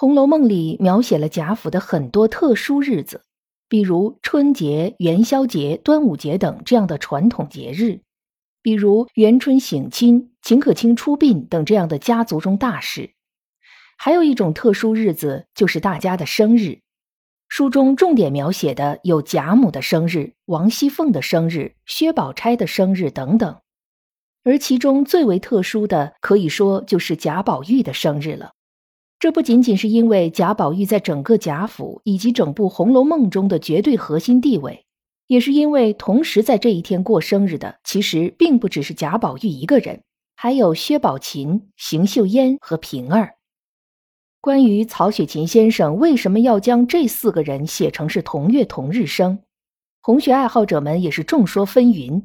[0.00, 3.22] 红楼梦》里描写了贾府的很多特殊日子，
[3.68, 8.00] 比如春节、元宵节、端午节等这样的传统节日，
[8.62, 13.10] 比如元春省亲、秦可卿出殡等这样的家族中大事。
[13.98, 16.80] 还有一种特殊日子，就是大家的生日。
[17.50, 23.60] 书中重点描写的有贾母的生日、王熙凤的生日、薛宝钗的生日等等，
[24.44, 28.52] 而其中最为特殊的，可以说就是贾宝玉的生日了。
[29.20, 34.86] 这不仅仅是因为贾宝玉在整个贾府以及整部《红楼梦》中的绝对核心地位，
[35.26, 40.00] 也是因为同时在这一天过生日的，其实并不只是贾宝玉一个人，
[40.34, 43.34] 还有薛宝琴、邢岫烟和平儿。
[44.40, 49.40] 关于曹雪芹先生为什么要将这四个人写成是同月同日生，
[50.00, 52.22] 红学爱好者们也是众说纷纭。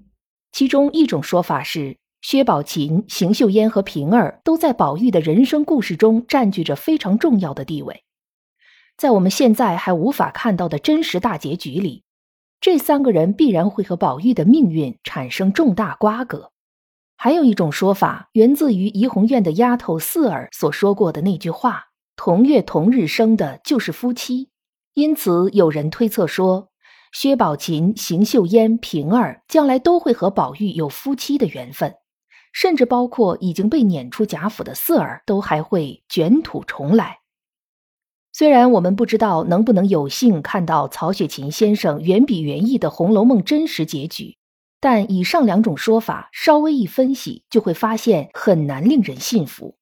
[0.53, 1.97] 其中一种说法是。
[2.27, 8.03] 薛宝琴、邢岫烟和平儿都在宝玉的人生故事中占据着非常重要的地位。
[8.97, 12.03] 在我们现在还无法看到的真实大结局里，
[12.59, 16.51] 这三个人必然会和宝玉的命运产生重大瓜葛。
[17.15, 24.49] 还有一种说法源自于怡红院的丫头四儿所说过的那句话：“同月同日生的就是夫妻。”
[24.95, 26.69] 因此，有人推测说，
[27.13, 31.93] 薛宝琴、邢岫烟、平儿将来都会和宝玉有夫妻的缘分。
[32.55, 37.19] 甚至包括已经被撵出贾府的四儿，都还会卷土重来。
[38.31, 44.37] 虽然我们不知道能不能有幸看到曹雪芹先生原笔原意的《红楼梦》真实结局，
[44.79, 49.75] 但以上两种说法稍微一分析，就会发现很难令人信服。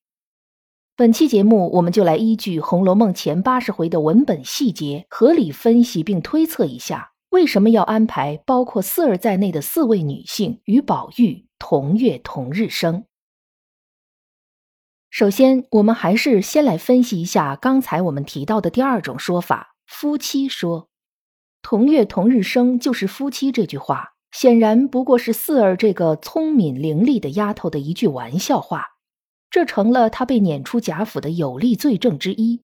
[0.96, 11.48] 本期节目，我们就来依据《红楼梦》前八十回的文本细节，合理分析并推测一下，为什么要安排包括四儿在内的四位女性与宝玉。
[11.58, 13.06] 同月同日生。
[15.10, 20.90] 首先，我们还是先来分析一下刚才我们提到的第二种说法——夫妻说。
[21.64, 28.98] 同月同日生就是夫妻这句话，显然不过是四儿这个聪明伶俐的丫头的一句玩笑话，
[29.50, 32.62] 这成了她被撵出贾府的有力罪证之一。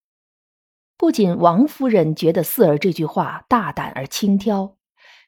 [0.99, 4.75] 不仅王夫人觉得四儿这句话大胆而轻佻，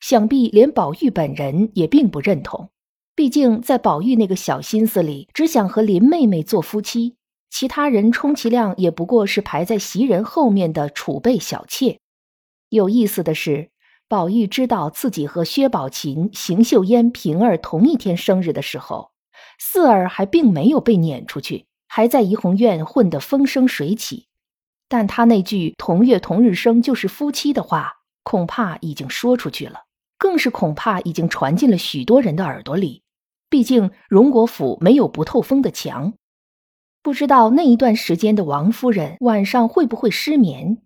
[0.01, 2.71] 想必连宝玉本人也并不认同。
[3.15, 7.15] 毕竟，在宝玉那个小心思里，只想和林妹妹做夫妻，
[7.49, 11.99] 其他人充其量也不过是排在袭人后面的储备小妾。
[12.67, 13.69] 有意思的是，
[14.09, 19.11] 宝玉知道自己和薛宝琴、邢岫烟、平儿同一天生日的时候，
[19.57, 24.27] 四儿还并没有被撵出去，还在怡红院混得风生水起。
[24.91, 27.93] 但他那句“同月同日生就是夫妻”的话，
[28.23, 29.83] 恐怕已经说出去了。
[30.17, 33.01] 更是恐怕已经传进了许多人的耳朵里。
[33.49, 36.11] 毕竟荣国府没有不透风的墙，
[37.01, 40.79] 不知道那一段时间的王夫人晚上会不会失眠。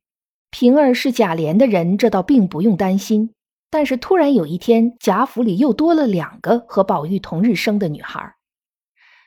[0.51, 3.31] 平儿是贾琏的人，这倒并不用担心。
[3.71, 8.35] 但是突然有一天，贾府里又多了两个和宝玉同日生的女孩。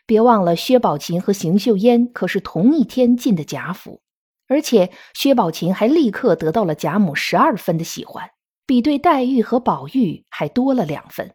[0.06, 4.00] 别忘了，薛宝琴和邢岫烟可是同一天进的贾府，
[4.48, 8.31] 而且薛宝琴还立刻得到了贾母十二分的喜欢。
[8.66, 11.32] 比对黛玉和宝玉还多了两分，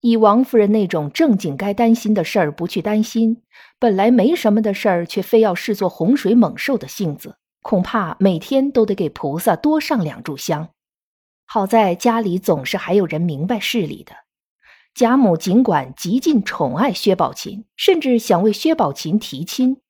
[0.00, 3.42] 以王夫人那种正经该担心的事儿不去担心，
[3.78, 10.70] 本来没什么的事儿却非要视作洪水猛兽的性子，恐怕每天都得给菩萨多上两炷香。
[11.46, 14.12] 好在家里总是还有人明白事理的，
[14.92, 19.81] 贾母尽管极尽宠爱薛宝琴，甚至想为薛宝琴提亲。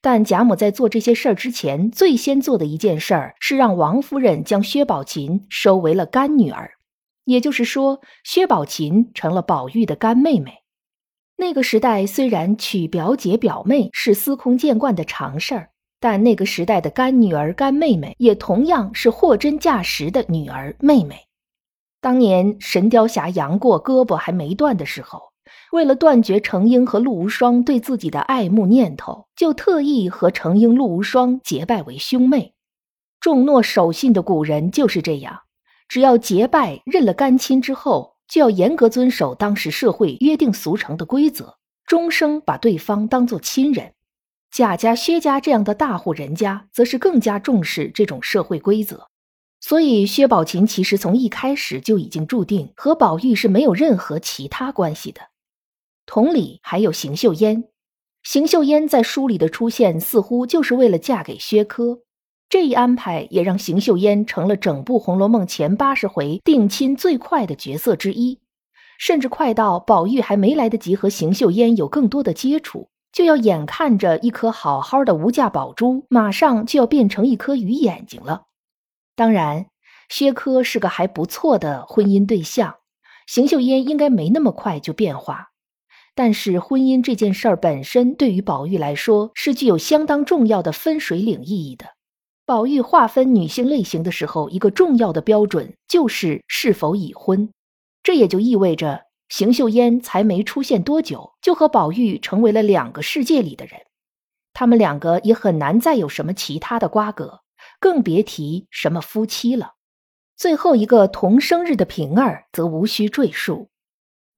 [0.00, 6.70] 但贾母在做这些事儿之前，最先做的一件事儿是让王夫人将薛宝琴收为了干女儿，
[7.24, 10.62] 也就是说，薛宝琴成了宝玉的干妹妹。
[11.36, 21.26] 那个时代虽然娶表姐表妹是司空见惯的常事儿，但那个时代的干女儿、干妹妹也同样是货真价实的女儿、妹妹。
[22.00, 25.20] 当年神雕侠杨过胳膊还没断的时候。
[25.72, 32.54] 为了断绝程英和陆无双对自己的爱慕念头，就特意和程英、陆无双结拜为兄妹。
[33.20, 35.40] 重诺守信的古人就是这样，
[35.88, 41.56] 只要结拜认了干亲之后，就要严格遵守当时社会约定俗成的规则，
[41.86, 43.94] 终生把对方当做亲人。
[44.50, 49.08] 贾家、薛家这样的大户人家，则是更加重视这种社会规则。
[49.60, 55.20] 所以，薛宝琴其实从一开始就已经注定和宝玉是没有任何其他关系的。
[56.10, 57.64] 同理，还有邢岫烟。
[58.22, 61.98] 邢岫烟在书里的出现，似乎就是为了嫁给薛科。
[62.48, 68.38] 这一安排也让邢岫烟成了整部《红楼梦》前八十回定亲最快的角色之一，
[68.98, 78.44] 甚至快到宝玉还没来得及和邢岫烟有更多的接触，就要眼看着一颗好好的无价宝珠，马上就要变成一颗鱼眼睛了。
[79.14, 79.66] 当然，
[80.08, 82.76] 薛科是个还不错的婚姻对象，
[83.26, 85.50] 邢岫烟应该没那么快就变化。
[86.18, 91.94] 但是，婚姻这件事儿本身对于宝玉来说是具有相当重要的分水岭意义的。
[92.44, 97.48] 宝玉划分女性类型的时候，一个重要的标准就是是否已婚。
[98.02, 103.80] 这也就意味着，邢岫烟才没出现多久，就和宝玉成为了两个世界里的人。
[104.52, 107.42] 他们两个也很难再有什么其他的瓜葛，
[107.78, 109.74] 更别提什么夫妻了。
[110.36, 113.68] 最后一个同生日的平儿，则无需赘述。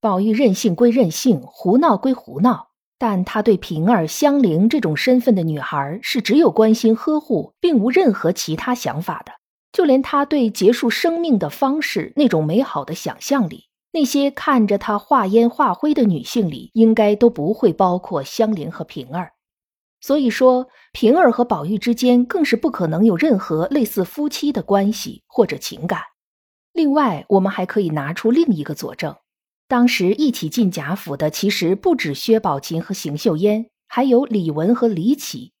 [0.01, 2.69] 宝玉任性归任性，胡闹归胡闹。
[2.97, 9.31] 但他对平儿、香菱这种身份的女孩是只有关心呵护，并无任何其他想法的。
[9.71, 19.33] 就连他对结束生命的方式那种美好的想象里，那些看着他化烟化灰的女性里，应该都不会包括香菱和平儿。
[19.99, 26.01] 所以说，平儿和宝玉之间更是不可能有任何类似夫妻的关系或者情感。
[26.73, 29.15] 另外，我们还可以拿出另一个佐证。
[29.71, 35.53] 当时一起进贾府的，其实不止薛宝琴和邢岫烟，还有李文和李绮。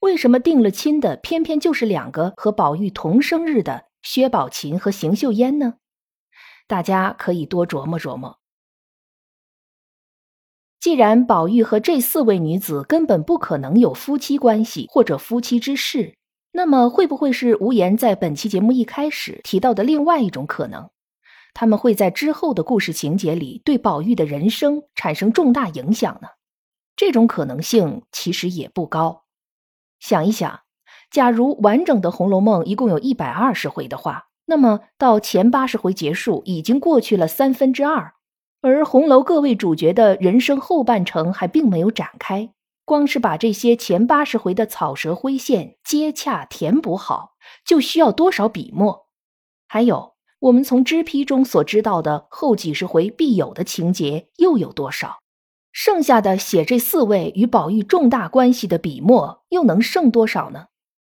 [0.00, 5.76] 为什么定了亲的，偏偏就是两个和宝玉同生日的薛宝琴和邢岫烟呢？
[6.66, 8.38] 大家可以多琢磨琢磨。
[10.78, 16.18] 既然宝玉和这四位女子根本不可能有夫妻关系或者夫妻之事，
[16.52, 20.90] 那么会不会是无言在本期节目一开始提到的另外一种可能？
[21.60, 26.28] 他们会在之后的故事情节里对宝玉的人生产生重大影响呢？
[26.94, 29.24] 这种可能性其实也不高。
[29.98, 30.60] 想一想，
[31.10, 38.14] 假如完整的《红楼梦》一共有一百二十回的话，那么到前八十回结束已经过去了三分之二，
[38.60, 42.54] 而红楼各位主角的人生后半程还并没有展开。
[42.84, 47.32] 光是把这些前八十回的草蛇灰线接洽填补好，
[47.64, 49.08] 就需要多少笔墨？
[49.66, 50.17] 还有。
[50.40, 55.18] 我们从支批中所知道的后几十回必有的情节又有多少？
[55.72, 60.66] 剩下的写这四位与宝玉重大关系的笔墨又能剩多少呢？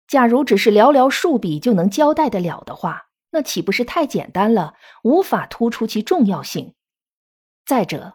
[0.07, 6.75] 假如只是寥寥数笔就能交代得了的话，那岂不是太简单了，无法突出其重要性？
[7.67, 8.15] 再者，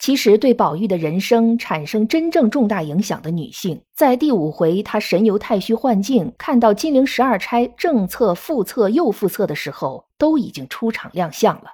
[0.00, 11.72] 其实对宝玉的人生产生真正重大影响的女性，在第五回他神游太虚幻境，看到金陵十二钗正册、副册、又副册的时候，都已经出场亮相了。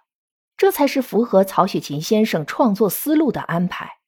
[0.56, 3.98] 这才是符合曹雪芹先生创作思路的安排。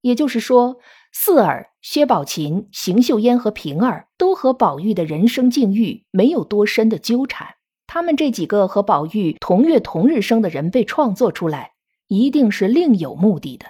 [0.00, 0.78] 也就是说，
[1.12, 7.56] 四儿、薛宝琴、邢岫烟和平儿都和宝玉的人生境遇没有多深的纠缠。
[7.86, 11.72] 他们这几个和宝玉同月同日生的人被创作出来。
[12.08, 13.64] 一定是另有目的的。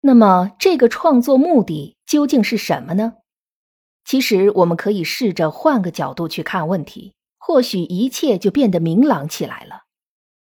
[0.00, 3.16] 那么，这个创作目的究竟是什么呢？
[4.02, 7.12] 其实，我们可以试着换个角度去看问题，
[7.46, 9.82] 或许一切就变得明朗起来了。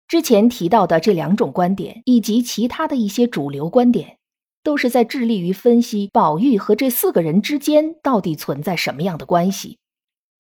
[0.09, 4.19] 之前提到的这两种观点，以及其他的一些主流观点，
[4.65, 9.79] 都是在致力于分析宝玉和这四个人之间到底存在什么样的关系。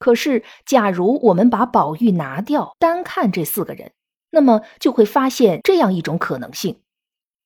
[0.00, 3.92] 可是，假如我们把宝玉拿掉，单看这四个人。
[4.30, 6.80] 那么就会发现这样一种可能性，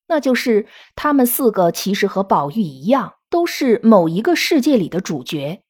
[0.08, 0.66] 那就是
[0.96, 5.62] 他们四个其实和宝玉一样，都是某一个世界里的主角。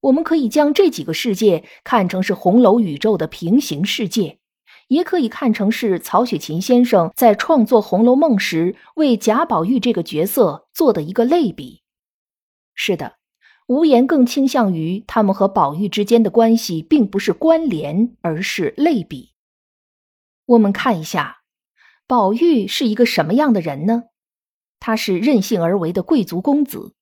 [0.00, 4.38] 我们可以将这几个世界看成是红楼宇宙的平行世界，
[4.86, 11.82] 也可以看成是曹雪芹先生在创作《红楼梦》时为贾宝玉这个角色做的一个类比。
[12.74, 13.16] 是的，
[13.66, 19.32] 无言更倾向于他们和宝玉之间的关系并不是关联，而是类比。
[20.46, 21.38] 我们看一下，
[22.06, 24.04] 宝玉是一个什么样的人呢？
[24.78, 26.94] 他是任性而为的贵族公子，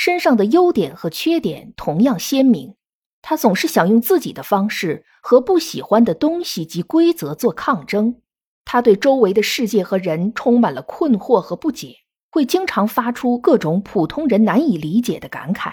[0.00, 2.76] 身上的优点和缺点同样鲜明。
[3.20, 8.20] 他总是想用自己的方式和不喜欢的东西及规则做抗争。
[8.64, 11.96] 他对周围的世界和人充满了困惑和不解，
[12.30, 15.72] 会经常发出各种普通人难以理解的感慨。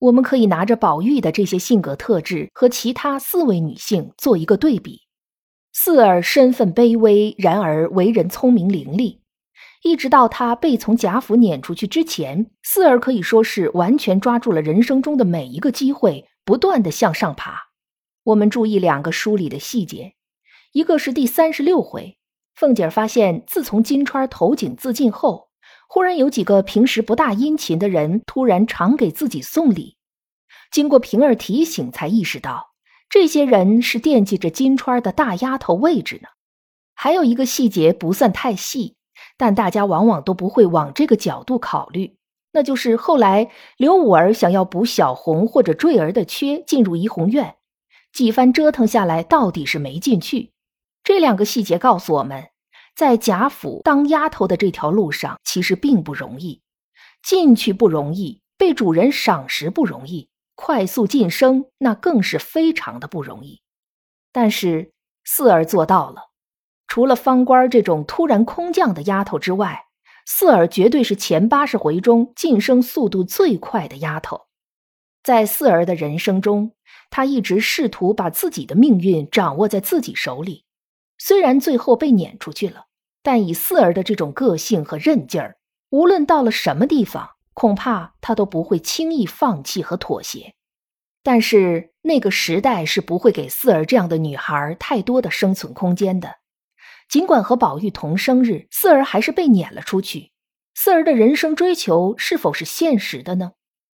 [0.00, 5.00] 我们可以拿着宝玉的这些性格特质和其他四位女性做一个对比。
[5.72, 9.20] 四儿身份卑微，然而为人聪明伶俐。
[9.84, 17.64] 一直到他被从贾府撵出去之前，四儿可以说是完全抓住了人生中的每一个机会，不断的向上爬。
[18.22, 20.14] 我们注意两个书里的细节，
[20.72, 22.16] 一个是第三十六回，
[22.54, 25.50] 凤姐发现自从金钏投井自尽后，
[25.86, 29.98] 忽然有几个平时不大殷勤的人突然常给自己送礼。
[30.70, 32.70] 经过平儿提醒，才意识到
[33.10, 36.28] 这些人是惦记着金钏的大丫头位置呢。
[36.94, 38.96] 还有一个细节不算太细，
[39.36, 42.16] 但大家往往都不会往这个角度考虑，
[42.52, 47.56] 那就是后来刘五儿想要补小红或者坠儿的缺，进入怡红院。
[48.12, 50.52] 几番折腾下来，到底是没进去。
[51.02, 52.50] 这两个细节告诉我们，
[52.94, 56.62] 在贾府当丫头的这条路上，其实并不容易。
[57.22, 63.60] 进去不容易，被主人赏识不容易，快速晋升那更是非常的不容易。
[64.30, 64.92] 但是
[65.24, 66.30] 四儿做到了。
[66.86, 69.86] 除了方官这种突然空降的丫头之外，
[70.26, 74.42] 四儿绝对是前八十回中晋升速度最快的丫头。
[75.22, 76.72] 在四儿的人生中，
[77.10, 80.64] 她一直试图把自己的命运掌握在自己手里。
[81.18, 82.86] 虽然最后被撵出去了，
[83.22, 85.56] 但以四儿的这种个性和韧劲儿，
[85.90, 90.54] 无论到了什么地方，恐怕她都不会轻易放弃和妥协。
[91.22, 96.36] 但是那个时代是不会给四儿这样的女孩太多的生存空间的。
[97.14, 100.32] 尽管和宝玉同生日，四儿还是被撵了出去。
[100.74, 103.52] 四儿的人生追求是否是现实的呢？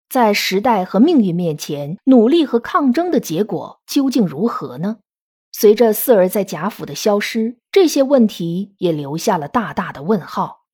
[0.09, 4.99] 在时代和命运面前，努力和抗争的结果究竟如何呢？
[5.51, 10.67] 随着四儿在贾府的消失，这些问题也留下了大大的问号。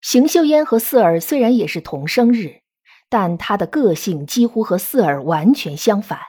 [0.00, 2.62] 邢岫烟和四儿虽然也是同生日，
[3.10, 6.20] 但她的个性几乎和四儿完全相反。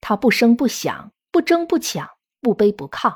[0.00, 2.08] 她不声不响，不争不抢，
[2.40, 3.12] 不卑不亢，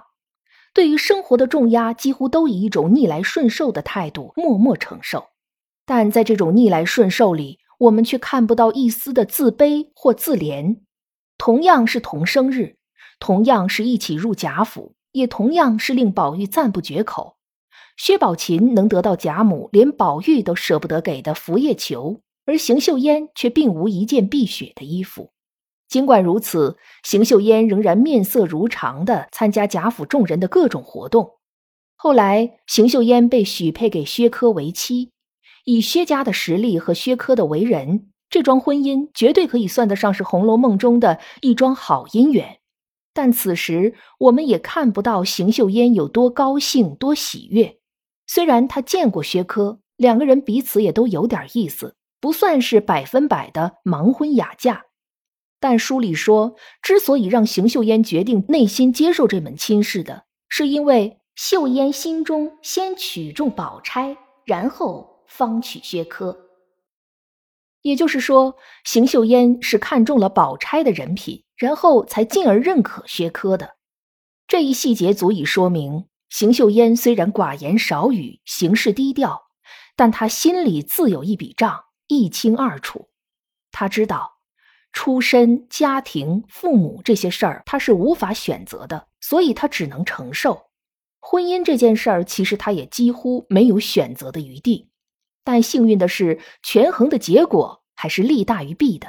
[0.74, 5.26] 对于生活的重压，几乎都以一种逆来顺受的态度默默承受。
[5.84, 10.78] 但在这种逆来顺受里，我们却看不到一丝的自卑或自怜。
[11.36, 12.76] 同样是同生日，
[13.18, 17.36] 同样是一起入贾府，也同样是令宝玉赞不绝口。
[17.96, 25.32] 薛宝琴能得到贾母连宝玉都舍不得给的拂叶球，而邢岫烟却并无一件碧血的衣服。
[25.92, 31.32] 尽管如此，邢岫烟仍然面色如常地参加贾府众人的各种活动。
[31.96, 35.10] 后来，邢岫烟被许配给薛科为妻。
[35.66, 42.60] 以薛家的实力和薛科的为人，这桩婚姻绝对可以算得上是《红楼梦》中的一桩好姻缘。
[43.12, 47.76] 但此时我们也看不到邢岫烟有多高兴、多喜悦。
[48.26, 54.86] 虽然她见过薛科，两个人彼此也都有点意思，不算是百分百的盲婚哑嫁。
[55.62, 65.10] 但书里说，之所以让邢岫烟决定内心接受这门亲事的，是因为岫烟心中先取中宝钗，然后。
[65.24, 66.36] 方娶薛科，
[67.80, 68.54] 也就是说，
[68.84, 73.76] 邢岫烟是看中了宝钗的人品，然后才进而认可薛科的。
[74.46, 79.44] 这一细节足以说明，邢岫烟虽然寡言少语，行事低调，
[79.96, 83.08] 但他心里自有一笔账，一清二楚。
[83.70, 84.31] 他知道，
[84.92, 90.66] 出身、家庭、父母这些事儿，他是无法选择的，所以他只能承受。
[91.20, 94.88] 婚姻这件事儿，其实他也几乎没有选择的余地。
[95.44, 99.08] 但幸运的是，权衡的结果还是利大于弊的。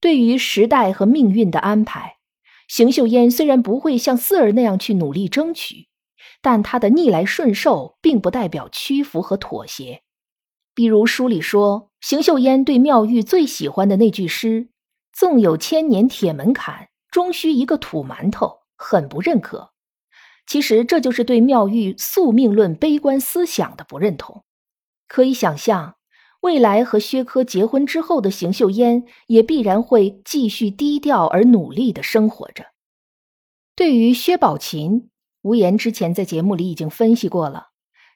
[0.00, 2.16] 对于时代和命运的安排，
[2.68, 5.88] 邢岫烟虽然不会像四儿那样去努力争取，
[6.40, 10.02] 但她的逆来顺受并不代表屈服和妥协。
[10.74, 14.68] 比如书里说，邢岫烟对妙玉最喜欢的那句诗
[15.16, 19.72] ：“纵有千年铁门槛，终须一个土馒头”，很不认可。
[20.46, 24.44] 其实这就是对妙玉宿命论悲观思想的不认同。
[25.08, 25.96] 可以想象，
[26.42, 32.66] 未来和薛科结婚之后的邢岫烟也必然会继续低调而努力的生活着。
[33.74, 35.08] 对于薛宝琴，
[35.40, 37.68] 无言之前在节目里已经分析过了，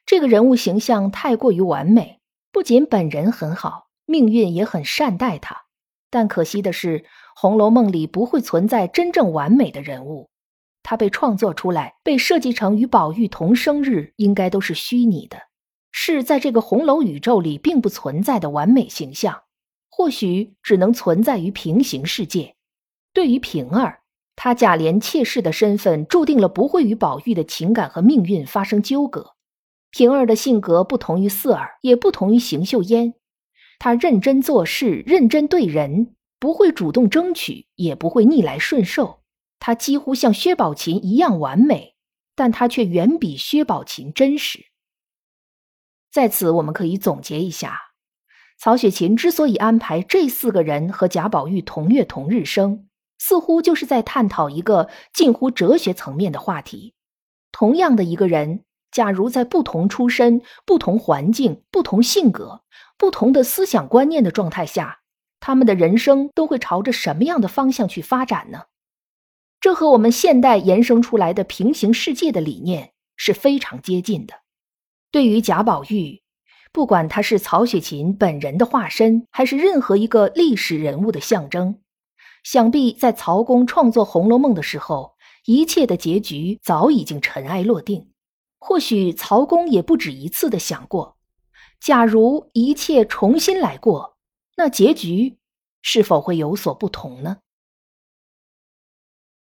[0.05, 5.63] 这个人物形象太过于完美，不仅本人很好，命运也很善待他。
[6.11, 6.99] 但可惜的是，
[7.35, 10.29] 《红楼梦》里不会存在真正完美的人物，
[10.83, 15.37] 他被创作出来，被设计成与宝玉同生日，应该都是虚拟的。
[15.93, 19.43] 是在这个红楼宇宙里并不存在的完美形象，
[19.89, 22.55] 或许只能存在于平行世界。
[23.13, 24.01] 对于平儿，
[24.35, 29.31] 她贾琏妾室的身份注定了不会与宝玉的情感和命运发生纠葛。
[29.91, 33.13] 平儿的性格不同于四儿，也不同于邢岫烟。
[33.83, 39.23] 他认真做事，认真对人，不会主动争取，也不会逆来顺受。
[39.57, 41.95] 他几乎像薛宝琴一样完美，
[42.35, 44.67] 但他却远比薛宝琴真实。
[46.11, 47.75] 在此，我们可以总结一下：
[48.59, 56.93] 曹雪芹之所以安排这四个人和贾宝玉同月同日生，似乎就是在探讨一个近乎哲学层面的话题。
[57.51, 62.63] 同样的一个人，假如在不同出身、不同环境、不同性格、
[62.97, 64.99] 不同的思想观念的状态下，
[65.39, 68.63] 他们的人生都会朝着什么样的方向去发展呢？
[69.59, 74.33] 这和我们现代延伸出来的平行世界的理念是非常接近的。
[75.11, 76.21] 对于贾宝玉，
[76.71, 81.79] 不管他是曹雪芹本人的化身，还是任何一个历史人物的象征，
[82.43, 88.10] 想必在曹公创作《红楼梦》的时候，一切的结局早已经尘埃落定。
[88.63, 91.17] 或许曹公也不止一次的想过，
[91.79, 94.15] 假如一切重新来过，
[94.55, 95.39] 那结局
[95.81, 97.39] 是否会有所不同呢？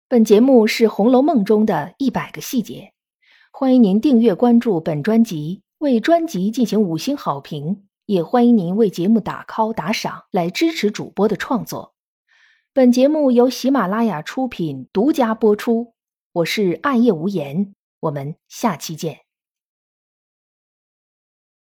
[0.08, 2.94] 本节目是《红楼梦》中的一百个细节。
[3.52, 11.96] 欢迎您订阅关注本专辑，为专辑进行五星好评，也欢迎您为节目打 call 打赏来支持主播的创作。
[12.74, 15.96] 本节目由喜马拉雅出品，独家播出。
[16.32, 19.29] 我是暗夜无言，我们下期见。